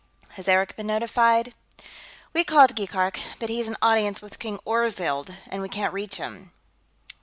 [0.29, 1.53] "Has Eric been notified?"
[2.33, 6.53] "We called Keegark, but he's in audience with King Orgzild, and we can't reach him."